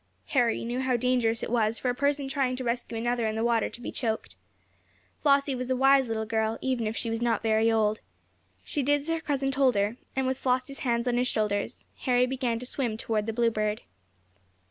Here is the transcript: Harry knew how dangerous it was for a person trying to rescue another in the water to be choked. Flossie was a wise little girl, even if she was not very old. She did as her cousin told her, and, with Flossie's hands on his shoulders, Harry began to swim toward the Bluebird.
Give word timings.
Harry 0.29 0.65
knew 0.65 0.79
how 0.79 0.97
dangerous 0.97 1.43
it 1.43 1.51
was 1.51 1.77
for 1.77 1.87
a 1.91 1.93
person 1.93 2.27
trying 2.27 2.55
to 2.55 2.63
rescue 2.63 2.97
another 2.97 3.27
in 3.27 3.35
the 3.35 3.43
water 3.43 3.69
to 3.69 3.79
be 3.79 3.91
choked. 3.91 4.35
Flossie 5.21 5.53
was 5.53 5.69
a 5.69 5.75
wise 5.75 6.07
little 6.07 6.25
girl, 6.25 6.57
even 6.59 6.87
if 6.87 6.97
she 6.97 7.11
was 7.11 7.21
not 7.21 7.43
very 7.43 7.71
old. 7.71 7.99
She 8.63 8.81
did 8.81 8.95
as 8.95 9.09
her 9.09 9.21
cousin 9.21 9.51
told 9.51 9.75
her, 9.75 9.97
and, 10.15 10.25
with 10.25 10.39
Flossie's 10.39 10.79
hands 10.79 11.07
on 11.07 11.17
his 11.17 11.27
shoulders, 11.27 11.85
Harry 11.99 12.25
began 12.25 12.57
to 12.57 12.65
swim 12.65 12.97
toward 12.97 13.27
the 13.27 13.31
Bluebird. 13.33 13.81